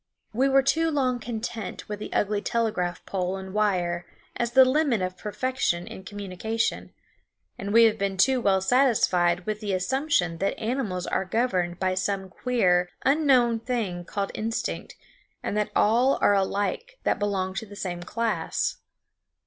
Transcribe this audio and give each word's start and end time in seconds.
We 0.33 0.49
were 0.49 0.63
too 0.63 0.89
long 0.89 1.19
content 1.19 1.87
with 1.87 1.99
the 1.99 2.11
ugly 2.11 2.41
telegraph 2.41 3.05
pole 3.05 3.37
and 3.37 3.53
wire 3.53 4.07
as 4.35 4.53
the 4.53 4.65
limit 4.65 4.99
of 5.03 5.15
perfection 5.15 5.85
in 5.85 6.03
communication; 6.05 6.91
and 7.59 7.71
we 7.71 7.83
have 7.83 7.99
been 7.99 8.17
too 8.17 8.41
well 8.41 8.61
satisfied 8.61 9.45
with 9.45 9.59
the 9.59 9.73
assumption 9.73 10.39
that 10.39 10.57
animals 10.59 11.05
are 11.05 11.23
governed 11.23 11.79
by 11.79 11.93
some 11.93 12.29
queer, 12.29 12.89
unknown 13.05 13.59
thing 13.59 14.03
called 14.03 14.31
instinct, 14.33 14.95
and 15.43 15.55
that 15.55 15.69
all 15.75 16.17
are 16.19 16.33
alike 16.33 16.97
that 17.03 17.19
belong 17.19 17.53
to 17.53 17.67
the 17.67 17.75
same 17.75 18.01
class. 18.01 18.77